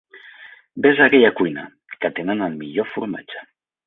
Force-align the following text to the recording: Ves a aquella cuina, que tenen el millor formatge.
Ves 0.85 0.99
a 1.01 1.03
aquella 1.09 1.33
cuina, 1.41 1.65
que 1.99 2.11
tenen 2.21 2.41
el 2.47 2.57
millor 2.63 2.89
formatge. 2.95 3.45